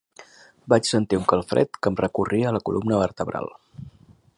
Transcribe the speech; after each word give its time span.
Vaig 0.73 0.89
sentir 0.91 1.19
un 1.21 1.27
calfred 1.33 1.79
que 1.83 1.91
em 1.93 2.01
recorria 2.01 2.55
la 2.57 2.63
columna 2.71 3.05
vertebral. 3.07 3.57